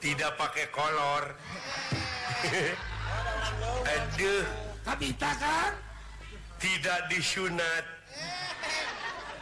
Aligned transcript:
tidak 0.00 0.30
pakai 0.38 0.66
kolor 0.74 1.24
tapi 4.82 5.12
tidak 6.58 6.98
disunat 7.10 7.84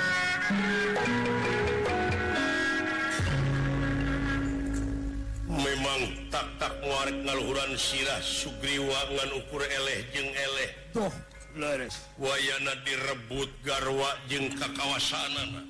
takta 6.31 6.69
warnaluran 6.85 7.75
sirah 7.75 8.21
Sugriwangan 8.23 9.29
ukur 9.43 9.59
el 9.65 9.87
jeung 10.15 10.31
el 10.31 10.57
wayana 12.15 12.73
direbut 12.87 13.51
garwa 13.65 14.07
jeng 14.31 14.47
kekawasanan 14.55 15.67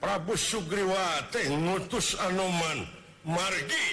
Rabu 0.00 0.32
Sugriwa 0.34 1.28
teh 1.30 1.44
utus 1.52 2.16
anuman 2.24 2.88
mardi 3.22 3.86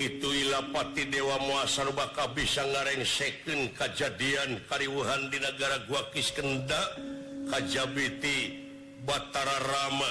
itu 0.00 0.24
Iilapati 0.26 1.06
Dewa 1.06 1.36
muaar 1.38 1.86
bak 1.94 2.16
bisa 2.34 2.64
ngareng 2.66 3.04
se 3.06 3.44
kejadian 3.46 4.64
kariwuhan 4.66 5.28
di 5.30 5.36
negara 5.38 5.84
Guqis 5.86 6.32
Kenda 6.34 6.80
kajjabiti 7.52 8.66
Battara 9.06 9.54
Rama 9.62 10.10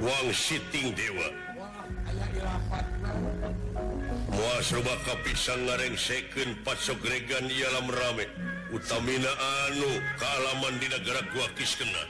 Wang 0.00 0.32
Si 0.34 0.58
Dewa 0.74 1.30
muasba 4.26 4.94
pisang 5.24 5.62
ngareng 5.64 5.96
second 5.96 6.56
patokregan 6.66 7.48
ialam 7.48 7.88
rame 7.88 8.26
Uutamina 8.74 9.30
anu 9.70 9.88
kalaman 10.20 10.76
di 10.82 10.86
negara 10.90 11.22
Gupiskenna 11.32 12.04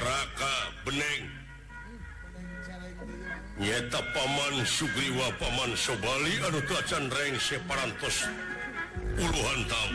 rakang 0.00 0.96
ta 3.92 4.00
Paman 4.16 4.56
Sugriwa 4.66 5.26
Paman 5.38 5.72
Soba 5.78 6.10
anu 6.48 6.60
kacanreng 6.66 7.36
separantospuluhan 7.38 9.60
tahun 9.68 9.94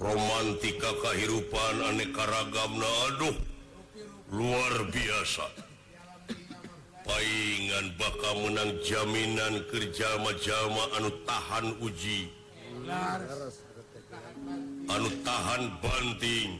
romantika 0.00 0.92
kehidupan 1.00 1.76
aneka 1.88 2.24
ragamnaluh 2.28 3.36
luar 4.28 4.74
biasa 4.92 5.46
pengingan 7.06 7.86
baka 7.96 8.30
menang 8.44 8.70
jaminan 8.84 9.54
kerjama-jama 9.72 10.84
anu 11.00 11.10
tahan 11.24 11.66
uji 11.80 12.28
anu 14.92 15.08
tahan 15.24 15.62
banding 15.80 16.50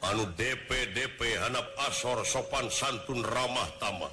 anu 0.00 0.24
DPDP 0.40 1.20
Hanap 1.44 1.68
asor 1.84 2.24
sopan 2.24 2.64
santun 2.72 3.20
Ramah 3.20 3.68
tama 3.76 4.08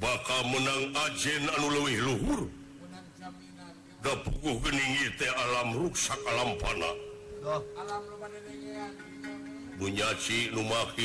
bakal 0.00 0.40
menang 0.48 0.88
ajennalu 1.10 1.66
luwih 1.76 1.98
Luhur 2.00 2.42
kuing 4.16 4.56
alamrukakalam 5.18 6.54
pan 6.60 6.78
punyanyaci 9.78 10.38
lumak 10.54 10.96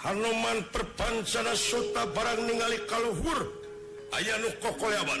Haloman 0.00 0.64
terpancana 0.72 1.52
Suta 1.52 2.08
barang 2.08 2.48
ningali 2.48 2.80
kalluhur 2.88 3.52
ayanu 4.16 4.48
kokkoyaban 4.64 5.20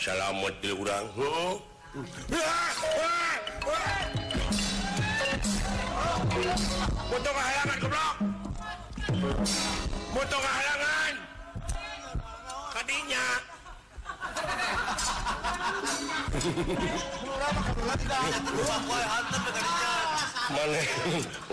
sala 0.00 0.32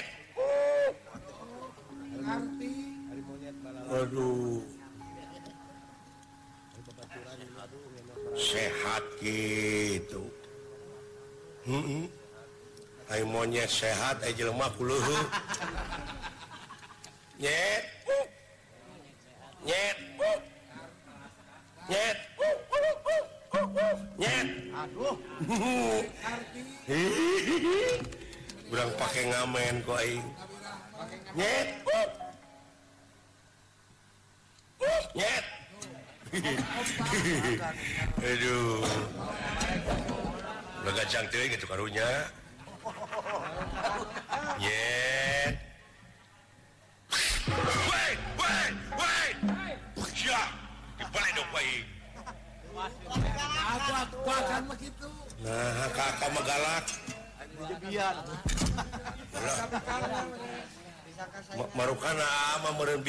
sehat 13.31 14.19
pakai 28.99 29.23
nga 29.27 29.43
gitu 41.53 41.65
karnya 41.69 42.09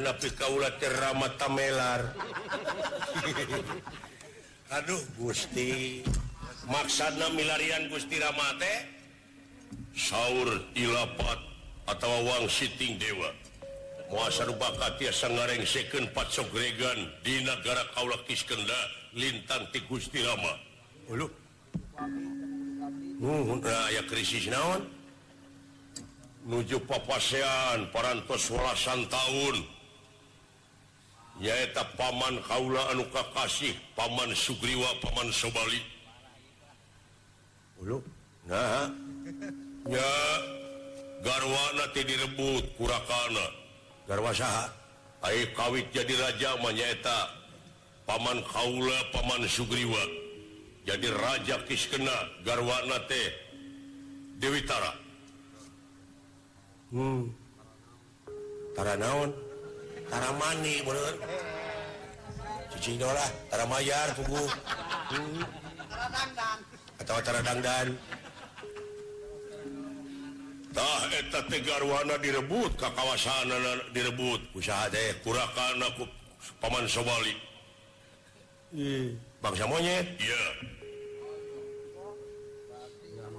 nabi 0.00 0.28
kaulaelar 0.38 2.02
Aduh 4.70 5.02
Gustimaksana 5.18 7.34
milarian 7.34 7.90
Gusti 7.90 8.22
Rammate 8.22 8.86
Saur 9.98 10.46
Ipat 10.78 11.40
atau 11.90 12.06
uwang 12.22 12.46
Siting 12.46 12.94
Dewa 13.02 13.34
kuasa 14.10 14.46
ruubahkati 14.46 15.06
ya 15.06 15.12
sang 15.14 15.34
ngareng 15.38 15.62
second 15.66 16.06
4 16.14 16.30
soregan 16.30 16.98
Di 17.26 17.42
negara 17.42 17.82
Kaula 17.94 18.14
Kiskeda 18.30 18.88
Linintang 19.10 19.66
di 19.74 19.78
Gusti 19.90 20.22
Ramaa 20.22 20.70
krisis 24.06 24.46
naon 24.50 24.86
nuju 26.46 26.80
papasean 26.88 27.84
persasan 28.28 29.04
tahun 29.10 29.56
ya 31.40 31.52
Paman 31.96 32.40
kaulaukakasi 32.48 33.76
Paman 33.96 34.32
Sugriwa 34.32 34.88
Paman 35.04 35.28
Sobalik 35.32 35.84
ya 39.88 40.12
garwana 41.24 41.84
direbut 41.92 42.64
Kurakan 42.80 43.36
garwa 44.08 44.32
kawit 45.56 45.92
jadi 45.92 46.12
rajanya 46.16 47.26
Paman 48.08 48.40
Kaula 48.48 48.98
Paman 49.12 49.44
Sugriwa 49.44 50.00
jadi 50.88 51.12
Raja 51.12 51.60
Kikenna 51.68 52.16
garwana 52.44 52.96
teh 53.08 53.28
Dewitara 54.40 54.99
Haitara 56.92 58.92
hmm. 58.94 59.00
naontaramani 59.00 60.74
be 60.86 60.90
Hai 60.92 61.12
cuci 62.70 62.92
dotara 62.98 63.64
mayyar 63.70 64.10
puku 64.18 64.34
ataudangdan 67.00 67.88
Haitah 70.74 71.42
Tegar 71.46 71.82
warna 71.86 72.14
direbut 72.18 72.74
Ka 72.74 72.90
kawasan 72.98 73.54
direbut 73.94 74.42
usaha 74.58 74.90
deh 74.90 75.14
kurakankup 75.22 76.10
Paman 76.58 76.90
so 76.90 77.06
Hai 77.06 77.38
bangsa 79.38 79.62
semuanya 79.62 80.02
Hai 80.18 80.50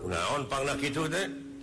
naonpang 0.08 0.72
itu 0.80 1.04
deh 1.12 1.51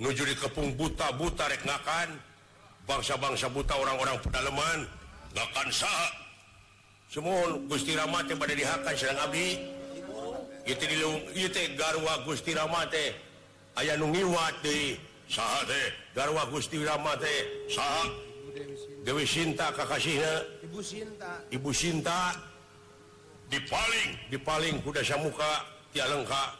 nuju 0.00 0.22
di 0.24 0.34
kepung 0.38 0.72
buta-buta 0.78 1.44
rekakan 1.50 2.08
bangsa-bangsa 2.88 3.52
buta 3.52 3.74
orang-orang 3.76 4.16
pedalaman 4.24 4.78
bahkan 5.36 5.68
saat 5.68 6.12
semua 7.10 7.42
Gusti 7.68 7.92
Rammate 7.98 8.32
pada 8.38 8.54
dikasi 8.54 9.10
nabi 9.18 9.46
Dewita 19.00 19.66
Kakasih 19.74 20.16
Ibu 21.50 21.70
Sinta 21.72 22.20
di 23.50 23.58
paling 23.66 24.08
di 24.30 24.36
paling 24.38 24.78
kudasya 24.84 25.16
muka 25.18 25.64
dia 25.90 26.06
lengkap 26.06 26.50
di 26.52 26.59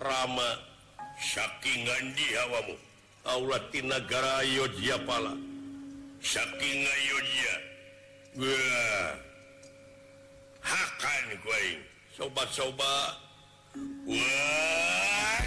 Ramayaingandi 0.00 2.24
awamu 2.42 2.74
aura 3.24 3.58
di 3.70 3.82
negara 3.86 4.42
yojipala 4.42 5.30
saking 6.18 6.82
yo 7.06 7.20
Hai 8.34 9.14
Hakangue 10.58 11.86
sobat-soba 12.18 13.14
Wah 14.10 15.38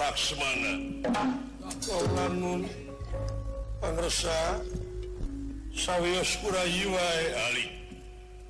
Laksmana 0.00 0.72
Kaulanun 1.86 2.66
Pangresa 3.80 4.36
Sawiyos 5.74 6.32
kurayi 6.42 6.86
wae 6.94 7.26
Alik 7.46 7.70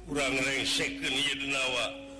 Kurang 0.08 0.36
rengsekin 0.48 1.14
Yednawa 1.28 2.03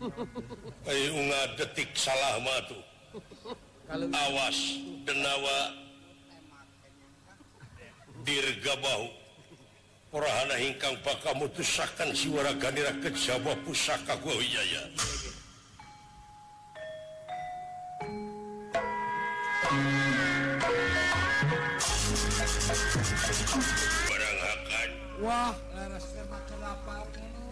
A 0.00 1.42
detik 1.60 1.92
salah 1.92 2.40
ma 2.40 4.18
awas 4.32 4.56
denawa 5.04 5.58
dirgabau 8.24 9.12
perhana 10.08 10.56
hinkang 10.56 10.96
Pak 11.04 11.20
kamu 11.20 11.52
tusahkan 11.52 12.16
siwararaga 12.16 12.96
ke 13.04 13.12
cabba 13.12 13.52
pusakago 13.60 14.32
oh 14.40 14.40
barkan 24.64 24.90
Wah 25.20 25.52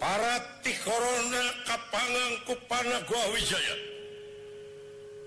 kapku 0.00 2.56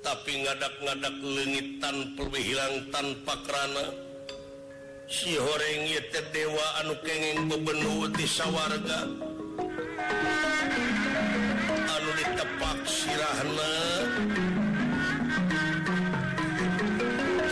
tapi 0.03 0.43
ngada-gadadak 0.43 1.15
legitan 1.23 2.12
perwi 2.19 2.43
hilang 2.51 2.83
tanpa 2.91 3.39
kerana 3.47 3.93
sirewa 5.07 6.65
anu 6.83 6.91
warga 8.51 8.99
lalu 11.88 12.12
ditepak 12.19 12.79
sirahna 12.83 13.71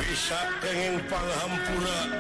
bisa 0.02 0.40
keinpanghampuran 0.60 2.20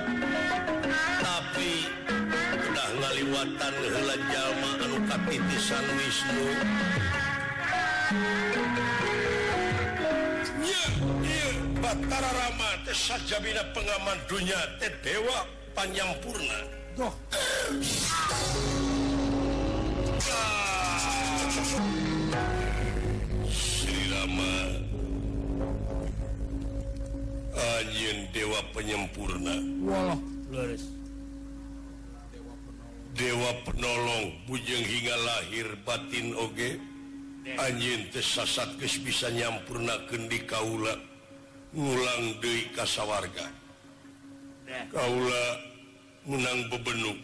setan 3.61 4.19
Jalma 4.33 4.69
anu 4.85 4.97
kapitisan 5.05 5.85
Wisnu 6.01 6.41
ya, 10.65 10.85
ya. 11.21 11.49
Batara 11.81 12.29
Rama 12.33 12.69
teh 12.85 12.95
sajabina 12.97 13.61
pengaman 13.77 14.17
dunia 14.29 14.57
teh 14.81 14.89
dewa 15.05 15.45
panyampurna 15.77 16.57
Duh. 16.97 17.13
Ah. 20.25 21.39
Sri 23.51 23.99
Rama 24.11 24.53
Anjing 27.61 28.21
dewa 28.33 28.59
penyempurna 28.73 29.55
Walah, 29.85 30.19
laris 30.49 31.00
Dewa 33.11 33.51
penolong 33.67 34.39
bujeng 34.47 34.87
hingga 34.87 35.15
lahir 35.19 35.67
batin 35.83 36.31
OG 36.31 36.59
anjing 37.59 38.07
tesasat 38.07 38.79
bisa 38.79 39.27
nyampurna 39.35 40.07
kendi 40.07 40.39
di 40.39 40.39
Kaula 40.47 40.95
ngulang 41.75 42.39
di 42.39 42.71
kaswarga 42.71 43.51
Kaula 44.95 45.45
menang 46.23 46.71
bebenuk 46.71 47.19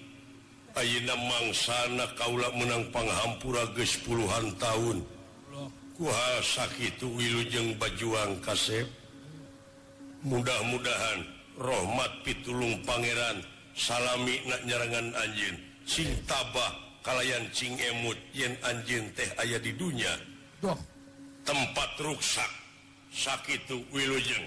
Aina 0.76 1.16
mangana 1.16 2.06
Kaula 2.20 2.52
menang 2.60 2.84
panghampura 2.92 3.72
ke-puluhan 3.72 4.60
tahun 4.60 5.00
kuha 5.96 6.32
sakitng 6.44 7.16
bajuang 7.80 8.44
kasep 8.44 8.86
mudah-mudahan 10.28 11.24
Rohmat 11.58 12.28
pitulung 12.28 12.84
Pangeran 12.86 13.40
salaminak 13.72 14.62
nyarangan 14.68 15.10
anjin 15.16 15.58
tabah 16.28 17.00
kalianyaning 17.00 17.80
emmut 17.80 18.20
Yen 18.36 18.60
anjing 18.68 19.08
teh 19.16 19.32
ayah 19.40 19.56
di 19.56 19.72
dunia 19.72 20.12
tempat 21.48 21.90
rusak 22.04 22.52
sakitayadaya 23.08 24.44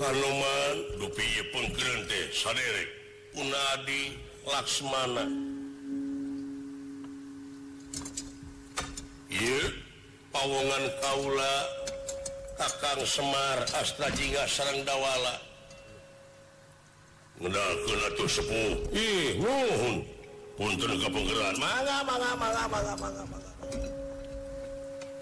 oman 0.00 0.76
Dupientedi 1.00 2.22
Laksmana 4.46 5.24
Paongan 10.32 10.84
Kaula 11.02 11.54
Kaang 12.80 13.02
Semar 13.04 13.58
Astra 13.74 14.08
Jinga 14.14 14.44
Serang 14.46 14.80
dawala 14.84 15.34
Hai 17.36 17.52
menbenar 17.52 18.16
10hun 18.16 20.00
untuk 20.56 20.88
kepenggeranlama 20.96 21.72
lama 21.84 22.14
lama 22.16 22.46
lama-lama 22.48 23.08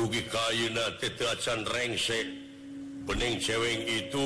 kayunarengsek 0.00 2.24
bening 3.06 3.36
ceweng 3.40 3.82
itu 3.88 4.22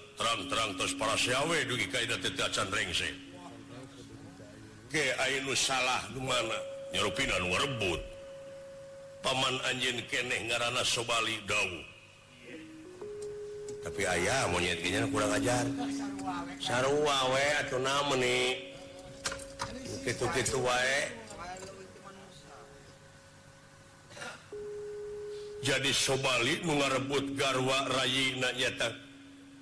terangs 0.23 0.93
para 0.95 1.15
siawe 1.17 1.57
kaidah 1.89 2.19
salah 5.57 6.01
gimana 6.13 6.55
nyerupinan 6.95 7.41
rebut 7.49 8.01
Paman 9.21 9.53
anjing 9.69 10.01
kenek 10.09 10.49
nga 10.49 10.57
so 10.81 11.05
tapi 13.81 14.01
ayaah 14.05 14.45
maunyaitinya 14.49 15.09
kurang 15.09 15.29
ajar 15.37 15.65
jadi 25.61 25.91
sobalik 25.93 26.59
maurebut 26.65 27.25
garwa 27.37 27.77
ranya 27.93 28.57
tetu 28.73 29.10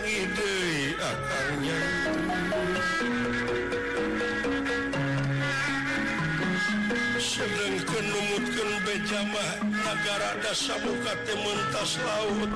denya 0.00 1.80
sedang 7.20 7.76
penutkan 7.84 8.70
bejamah 8.88 9.52
maka 9.84 10.12
ada 10.32 10.52
sambuka 10.56 11.12
tem 11.28 11.36
mentas 11.44 11.92
laut 12.08 12.50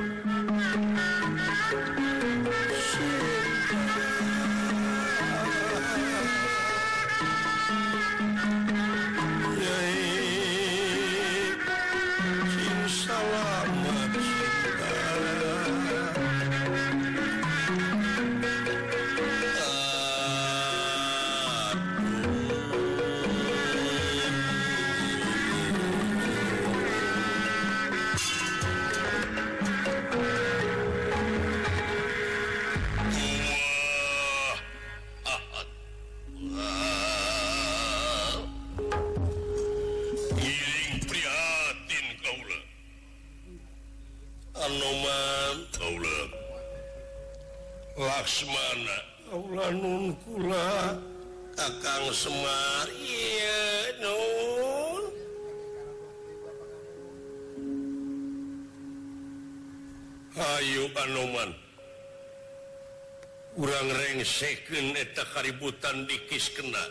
ributan 65.38 66.02
dikis 66.08 66.48
kena 66.56 66.82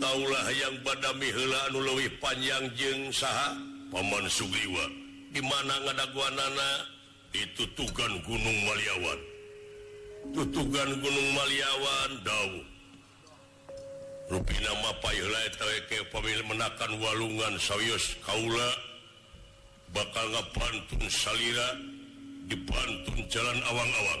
tahulah 0.00 0.46
yang 0.52 0.76
pada 0.84 1.12
Miwi 1.16 2.08
panjang 2.20 2.64
jeng 2.76 3.08
sah 3.14 3.56
Paman 3.88 4.28
Sugliwa 4.28 4.84
dimanada 5.32 5.92
nana 6.34 6.70
ditutukan 7.32 8.12
Gunung 8.26 8.58
Maliawan 8.68 9.18
Tuukan 10.28 10.90
Gunung 11.00 11.28
Maliawan 11.32 12.10
ru 14.28 14.44
nama 14.44 14.90
men 14.92 15.32
walungan 17.00 17.54
Kaula 18.20 18.70
bakal 19.88 20.28
panun 20.52 21.04
Salila 21.08 21.80
dipantun 22.44 23.24
jalan 23.32 23.56
awang-awang 23.72 24.20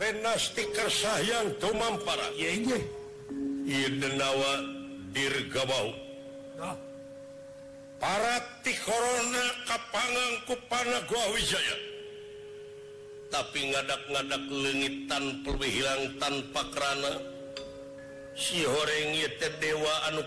penastikersayang 0.00 1.52
cumman 1.60 1.94
parawa 2.06 2.28
para 8.02 8.34
ti 8.66 8.74
kor 8.82 9.04
kapanganku 9.70 10.54
pan 10.66 10.90
guawi 11.06 11.38
Hai 11.46 11.76
tapi 13.30 13.70
ngadak-gadadak 13.72 14.44
legitan 14.52 15.24
perwi 15.40 15.70
hilang 15.72 16.04
tanpa 16.18 16.66
kerana 16.74 17.14
sirewa 18.36 19.94
an 20.10 20.18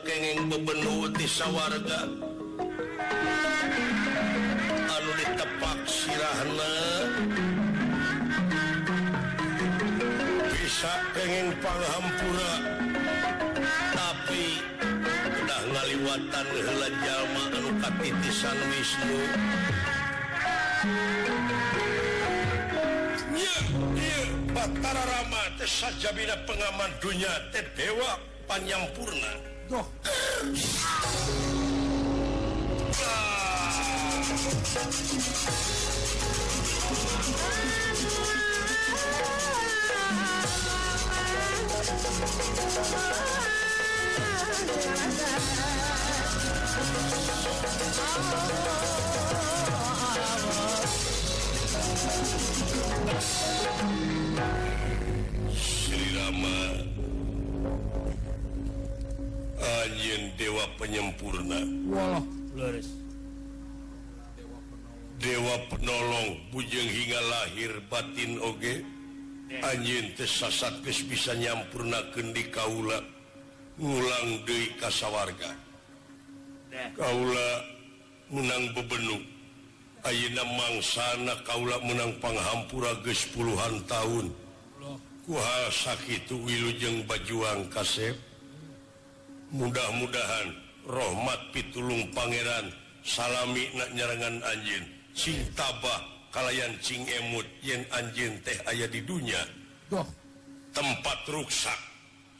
mebenuh 0.47 1.11
warga 1.51 1.99
lalu 4.87 5.11
ditepak 5.19 5.79
sirahana 5.83 6.71
pengen 11.15 11.55
pahampurrna 11.63 12.51
tapi 13.95 14.59
udah 15.39 15.61
ngaliwatan 15.71 16.45
hal 16.51 16.81
jamaah 16.99 17.45
lalupatisan 17.55 18.57
Winu 18.67 19.19
Ram 24.83 25.33
sajamina 25.65 26.35
pengaman 26.45 26.91
dunia 27.01 27.31
terdewa 27.55 28.19
panjangmpurna 28.45 29.31
lama 56.15 56.57
Hai 59.55 59.65
anjing 59.65 60.25
dewa 60.39 60.63
penyempurna 60.79 61.59
Hai 61.59 62.79
Dewa 65.15 65.55
penolong 65.73 66.37
pujeng 66.53 66.85
hingga 66.85 67.17
lahir 67.19 67.71
batin 67.91 68.37
Oge 68.45 68.83
anjintesasat 69.57 70.79
ke 70.85 70.91
bisa 71.11 71.33
nyampurna 71.35 71.99
Ken 72.15 72.29
di 72.31 72.45
kaulakan 72.51 73.11
ulang 73.81 74.39
diwarga 74.47 75.51
Kaula 76.95 77.49
menang 78.31 78.71
bebenuk 78.75 79.23
A 80.05 80.11
mang 80.43 80.77
sana 80.83 81.33
Kaula 81.47 81.79
menang 81.83 82.13
panghampura 82.19 82.91
ke-puluhan 83.03 83.83
tahun 83.87 84.27
kung 85.25 87.01
Bajuang 87.09 87.61
kasef 87.73 88.13
mudah-mudahan 89.49 90.53
Rohmat 90.85 91.49
Pitulung 91.49 92.13
Pangeran 92.13 92.69
salaminak 93.01 93.89
nyareangan 93.97 94.37
anjin 94.45 94.83
cintaba 95.17 96.05
kalyan 96.29 96.77
emot 97.25 97.47
yen 97.65 97.81
anj 97.89 98.17
teh 98.45 98.57
ayah 98.69 98.85
di 98.89 99.01
dunia 99.01 99.41
tempat 100.77 101.17
rusa 101.31 101.73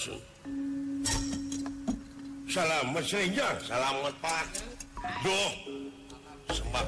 Hai 0.00 0.16
salamjah 2.48 3.52
salamet 3.68 4.16
Pak 4.24 4.48
sempa 6.56 6.80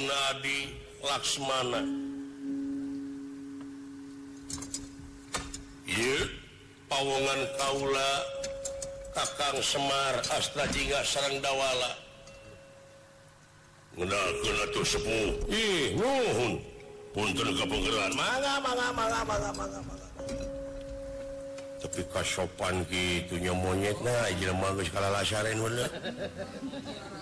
nabi 0.00 0.58
laksmana 1.04 1.80
Paonngan 6.92 7.40
Kaula 7.56 8.12
kakang 9.16 9.60
Semar 9.64 10.14
Astra 10.28 10.64
jika 10.72 11.00
ser 11.04 11.40
dawala 11.40 11.88
Hai 13.92 14.08
men 14.08 14.58
atau 14.68 14.84
sepuh 14.84 15.28
ke 17.12 17.92
lama 17.92 18.28
lamalama 18.40 19.64
tapi 21.82 22.00
kas 22.14 22.38
sopan 22.38 22.86
gitunya 22.88 23.50
monyet 23.52 23.98
Nah 24.06 24.22
mang 24.54 24.78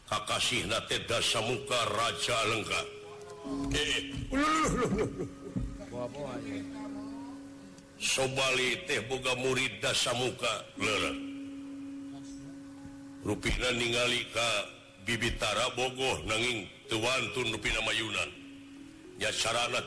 Kakasihnate 0.07 1.03
Dasamuka 1.09 1.83
ja 2.21 2.37
lengkap 2.53 2.96
sobalik 7.97 8.85
teh 8.89 9.01
Boga 9.09 9.35
murid 9.41 9.73
dasa 9.83 10.13
muka 10.17 10.55
Hai 10.77 11.15
runan 13.27 13.75
ningali 13.75 14.23
bibitara 15.07 15.75
Bogoh 15.75 16.23
nangingwanunpi 16.27 17.71
nama 17.75 17.93
Yunan 17.95 18.31
ya 19.19 19.31
sarana 19.35 19.83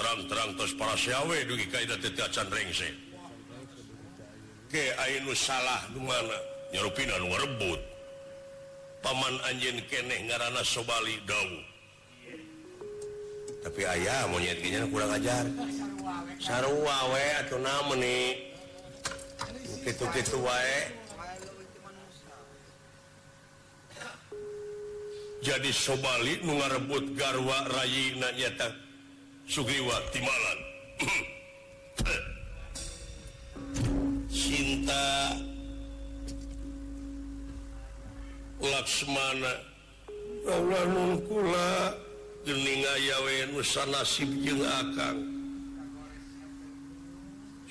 terang- 0.00 0.24
terang 0.32 0.50
tas 0.56 0.72
para 0.80 0.96
sawwe 0.96 1.44
du 1.44 1.56
kaidahtete 1.68 2.20
Accanrengze 2.24 3.09
salah 5.34 5.82
di 5.90 5.98
mana 5.98 6.36
nyerupinan 6.70 7.18
rebut 7.32 7.80
Paman 9.00 9.32
anjin 9.48 9.80
kenek 9.88 10.28
ngaranana 10.28 10.62
so 10.62 10.84
da 10.84 11.38
tapi 13.60 13.84
ayam 13.84 14.30
monnyiitinya 14.32 14.86
kurang 14.92 15.12
aja 15.16 15.40
jadi 25.40 25.70
sobalik 25.72 26.40
nu 26.46 26.60
rebut 26.62 27.04
garwa 27.18 27.64
Ra 27.66 27.84
nanyata 28.20 28.68
Sugiwaktimlan 29.50 30.58
Hai 34.90 35.38
laksmana 38.74 39.52
orang 40.54 40.90
mengkula 40.94 41.94
jening 42.44 42.82
ya 43.08 43.16
Wib 43.26 43.50
je 43.62 44.54
akan 44.78 45.16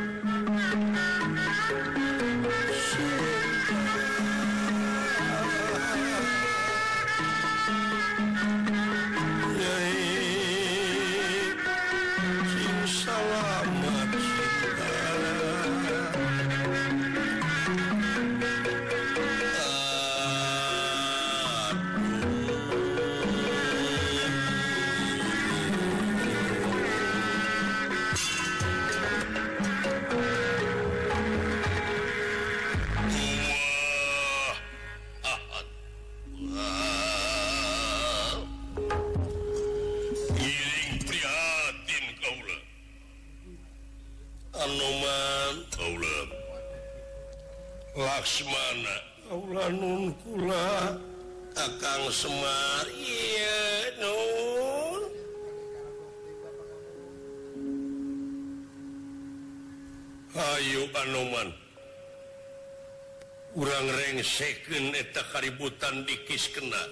ributan 65.38 66.02
dikisna 66.02 66.82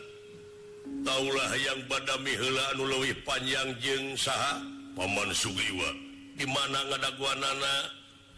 tahulah 1.03 1.51
yang 1.59 1.81
badamiwi 1.91 3.13
panjang 3.27 3.75
jeng 3.83 4.15
sah 4.15 4.61
Paman 4.93 5.33
Suliwa 5.35 5.91
dimanada 6.39 7.01
nana 7.41 7.75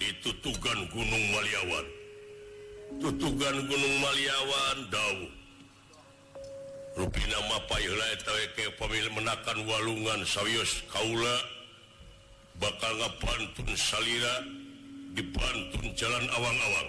ditutukan 0.01 0.89
Gunung 0.89 1.25
Maliawan 1.35 1.87
Tutugan 3.01 3.57
Gunung 3.67 3.95
Maliawan 4.01 4.79
ru 6.95 7.07
nama 7.11 7.57
menakan 9.13 9.59
walungan 9.67 10.21
Kaula 10.89 11.37
bakal 12.57 12.93
nggak 12.97 13.15
pantun 13.21 13.71
Sal 13.77 14.07
dipanttun 15.15 15.85
jalan 15.99 16.25
awan-awal 16.31 16.89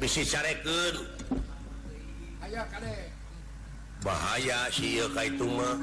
bisa 0.00 0.24
sa 0.24 0.40
bahaya 4.00 4.64
si 4.72 4.96
ka 4.96 5.20
ituma 5.28 5.76